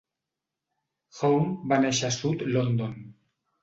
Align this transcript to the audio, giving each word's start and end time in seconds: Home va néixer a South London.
Home 1.29 1.53
va 1.73 1.81
néixer 1.87 2.11
a 2.13 2.19
South 2.19 2.45
London. 2.59 3.01